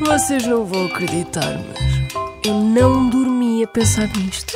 Vocês 0.00 0.46
não 0.46 0.64
vão 0.64 0.86
acreditar, 0.86 1.60
mas 1.68 2.14
eu 2.46 2.54
não 2.54 3.08
dormi 3.08 3.62
a 3.62 3.66
pensar 3.66 4.08
nisto. 4.16 4.54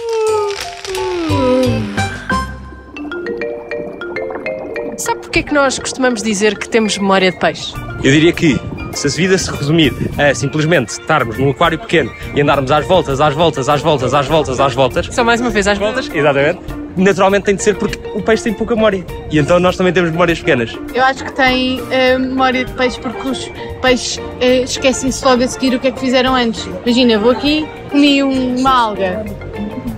Sabe 4.97 5.21
porquê 5.21 5.39
é 5.41 5.43
que 5.43 5.55
nós 5.55 5.79
costumamos 5.79 6.23
dizer 6.23 6.59
que 6.59 6.69
temos 6.69 6.99
memória 6.99 7.31
de 7.31 7.39
peixe? 7.39 7.73
Eu 8.03 8.11
diria 8.13 8.33
que, 8.33 8.59
se 8.93 9.07
a 9.07 9.11
vida 9.11 9.39
se 9.39 9.51
resumir 9.51 9.93
a 10.19 10.35
simplesmente 10.35 10.91
estarmos 10.91 11.39
num 11.39 11.51
aquário 11.51 11.79
pequeno 11.79 12.13
e 12.35 12.41
andarmos 12.41 12.71
às 12.71 12.87
voltas, 12.87 13.21
às 13.21 13.35
voltas, 13.35 13.69
às 13.69 13.81
voltas, 13.81 14.15
às 14.15 14.27
voltas, 14.27 14.61
às 14.61 14.75
voltas, 14.75 15.07
Só 15.13 15.23
mais 15.25 15.41
uma 15.41 15.51
vez 15.51 15.67
às 15.67 15.79
voltas. 15.79 16.11
exatamente, 16.13 16.61
naturalmente 16.97 17.45
tem 17.45 17.55
de 17.57 17.63
ser 17.63 17.77
porque 17.77 17.99
o 18.15 18.23
peixe 18.23 18.45
tem 18.45 18.55
pouca 18.55 18.75
memória. 18.75 19.05
E 19.33 19.39
então 19.39 19.59
nós 19.59 19.79
também 19.79 19.95
temos 19.95 20.11
memórias 20.11 20.39
pequenas. 20.39 20.79
Eu 20.95 21.03
acho 21.03 21.25
que 21.25 21.33
tem 21.33 21.81
eh, 21.91 22.19
memória 22.19 22.67
de 22.67 22.73
peixe 22.75 23.01
porque 23.01 23.29
os 23.29 23.51
peixes 23.81 24.21
eh, 24.43 24.61
esquecem-se 24.61 25.25
logo 25.25 25.43
a 25.43 25.49
seguir 25.49 25.75
o 25.75 25.81
que 25.81 25.89
é 25.89 25.91
que 25.91 25.99
fizeram 25.99 26.35
antes. 26.35 26.69
Imagina, 26.85 27.19
vou 27.19 27.31
aqui, 27.31 27.67
comi 27.91 28.23
uma 28.23 28.71
alga, 28.71 29.25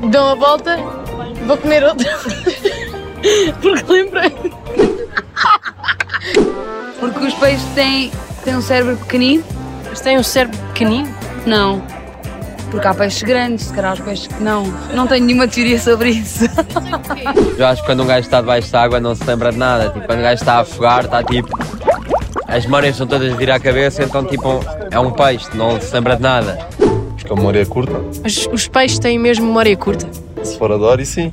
dou 0.09 0.29
a 0.29 0.35
volta, 0.37 0.77
vou 1.47 1.57
comer 1.57 1.83
outra. 1.83 2.17
porque 3.61 3.93
lembrei. 3.93 4.33
Porque 7.01 7.27
os 7.27 7.35
peixes 7.35 7.65
têm, 7.75 8.13
têm 8.45 8.57
um 8.57 8.63
cérebro 8.63 8.97
pequenino? 8.99 9.43
Mas 9.89 10.01
tem 10.01 10.17
um 10.17 10.23
cérebro 10.23 10.57
pequenino? 10.69 11.13
Não. 11.45 11.83
Porque 12.75 12.89
há 12.89 12.95
peixes 12.95 13.23
grandes, 13.23 13.67
se 13.67 13.73
calhar 13.73 13.93
os 13.95 14.01
peixes 14.01 14.27
que 14.27 14.43
não. 14.43 14.65
Não 14.95 15.07
tenho 15.07 15.25
nenhuma 15.25 15.47
teoria 15.47 15.79
sobre 15.79 16.11
isso. 16.11 16.45
Eu 17.57 17.67
acho 17.67 17.83
que 17.83 17.87
quando 17.89 18.03
um 18.03 18.07
gajo 18.07 18.21
está 18.27 18.41
debaixo 18.41 18.69
de 18.69 18.77
água 18.77 18.99
não 18.99 19.15
se 19.15 19.23
lembra 19.25 19.53
de 19.53 19.59
nada. 19.59 19.91
Tipo, 19.91 20.07
quando 20.07 20.19
o 20.19 20.23
gajo 20.23 20.35
está 20.43 20.55
a 20.55 20.61
afogar, 20.61 21.05
está 21.05 21.23
tipo. 21.23 21.49
As 22.49 22.65
memórias 22.65 22.97
são 22.97 23.07
todas 23.07 23.33
a 23.33 23.37
vir 23.37 23.51
à 23.51 23.61
cabeça, 23.61 24.03
então 24.03 24.25
tipo, 24.25 24.61
é 24.91 24.99
um 24.99 25.13
peixe, 25.13 25.47
não 25.55 25.81
se 25.81 25.93
lembra 25.95 26.17
de 26.17 26.23
nada. 26.23 26.69
Acho 27.15 27.25
que 27.25 27.33
a 27.33 27.37
memória 27.37 27.63
é 27.63 27.65
curta. 27.65 27.93
Mas 28.23 28.49
os 28.53 28.67
peixes 28.69 28.99
têm 28.99 29.19
mesmo 29.19 29.47
memória 29.47 29.77
curta. 29.77 30.09
Se 30.43 30.59
for 30.59 30.71
a 30.73 30.77
Dory, 30.77 31.07
sim. 31.07 31.33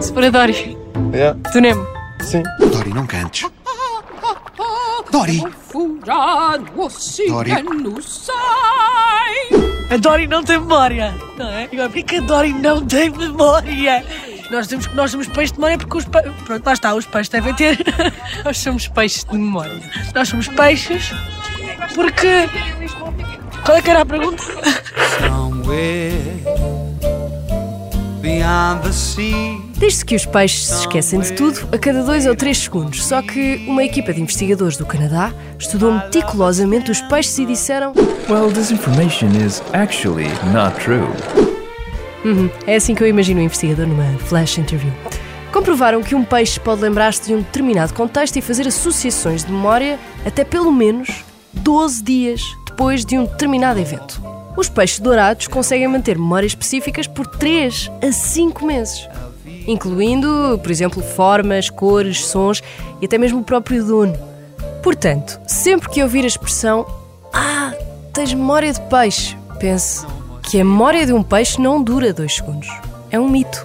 Se 0.00 0.12
for 0.12 0.24
a 0.24 0.30
Dory, 0.30 0.76
Yeah, 1.14 1.38
tu 1.52 1.60
Nemo. 1.60 1.86
sim. 2.20 2.42
Dory, 2.58 2.90
não 2.92 3.06
cantes. 3.06 3.48
Dory! 5.10 5.42
Dory! 7.28 7.52
A 9.92 9.96
Dory 9.98 10.26
não 10.26 10.42
tem 10.42 10.58
memória, 10.58 11.14
não 11.36 11.50
é? 11.50 11.64
Agora, 11.64 11.90
porquê 11.90 12.02
que 12.02 12.16
a 12.16 12.20
Dory 12.20 12.54
não 12.54 12.86
tem 12.86 13.10
memória? 13.10 14.02
Nós 14.50 14.66
temos, 14.66 14.86
nós 14.94 15.10
somos 15.10 15.28
peixes 15.28 15.52
de 15.52 15.58
memória 15.58 15.76
porque 15.76 15.98
os 15.98 16.06
peixes. 16.06 16.32
Pronto, 16.46 16.64
lá 16.64 16.72
está, 16.72 16.94
os 16.94 17.04
peixes 17.04 17.28
devem 17.28 17.52
ter. 17.52 17.78
Nós 18.42 18.56
somos 18.56 18.88
peixes 18.88 19.24
de 19.24 19.36
memória. 19.36 19.82
Nós 20.14 20.28
somos 20.28 20.48
peixes 20.48 21.12
porque. 21.94 22.48
Qual 23.66 23.76
é 23.76 23.82
que 23.82 23.90
era 23.90 24.00
a 24.00 24.06
pergunta? 24.06 24.42
Diz-se 29.76 30.04
que 30.04 30.14
os 30.14 30.24
peixes 30.24 30.68
se 30.68 30.74
esquecem 30.80 31.18
de 31.18 31.32
tudo 31.32 31.68
a 31.72 31.78
cada 31.78 32.04
dois 32.04 32.24
ou 32.24 32.36
três 32.36 32.58
segundos. 32.58 33.04
Só 33.04 33.20
que 33.20 33.64
uma 33.66 33.82
equipa 33.82 34.14
de 34.14 34.22
investigadores 34.22 34.76
do 34.76 34.86
Canadá 34.86 35.34
estudou 35.58 35.92
meticulosamente 35.92 36.90
os 36.90 37.00
peixes 37.00 37.36
e 37.38 37.46
disseram: 37.46 37.92
Well, 38.28 38.52
this 38.52 38.70
information 38.70 39.30
is 39.44 39.60
actually 39.72 40.28
not 40.52 40.78
true. 40.78 41.08
Uhum, 42.24 42.48
é 42.64 42.76
assim 42.76 42.94
que 42.94 43.02
eu 43.02 43.08
imagino 43.08 43.40
o 43.40 43.42
investigador 43.42 43.88
numa 43.88 44.16
flash 44.20 44.56
interview. 44.56 44.92
Comprovaram 45.52 46.00
que 46.00 46.14
um 46.14 46.24
peixe 46.24 46.60
pode 46.60 46.80
lembrar-se 46.80 47.26
de 47.26 47.34
um 47.34 47.38
determinado 47.38 47.92
contexto 47.92 48.36
e 48.36 48.40
fazer 48.40 48.68
associações 48.68 49.44
de 49.44 49.50
memória 49.50 49.98
até 50.24 50.44
pelo 50.44 50.70
menos 50.70 51.24
12 51.52 52.02
dias 52.02 52.40
depois 52.64 53.04
de 53.04 53.18
um 53.18 53.24
determinado 53.24 53.80
evento. 53.80 54.31
Os 54.56 54.68
peixes 54.68 55.00
dourados 55.00 55.46
conseguem 55.48 55.88
manter 55.88 56.18
memórias 56.18 56.52
específicas 56.52 57.06
por 57.06 57.26
3 57.26 57.90
a 58.06 58.12
5 58.12 58.64
meses, 58.64 59.08
incluindo, 59.66 60.60
por 60.62 60.70
exemplo, 60.70 61.02
formas, 61.02 61.70
cores, 61.70 62.24
sons 62.26 62.62
e 63.00 63.06
até 63.06 63.16
mesmo 63.16 63.40
o 63.40 63.44
próprio 63.44 63.84
dono. 63.84 64.16
Portanto, 64.82 65.40
sempre 65.46 65.88
que 65.88 66.02
ouvir 66.02 66.24
a 66.24 66.28
expressão 66.28 66.86
Ah, 67.32 67.72
tens 68.12 68.34
memória 68.34 68.72
de 68.72 68.80
peixe, 68.82 69.36
pense 69.58 70.04
que 70.42 70.60
a 70.60 70.64
memória 70.64 71.06
de 71.06 71.12
um 71.14 71.22
peixe 71.22 71.60
não 71.60 71.82
dura 71.82 72.12
2 72.12 72.34
segundos. 72.34 72.68
É 73.10 73.18
um 73.18 73.28
mito. 73.28 73.64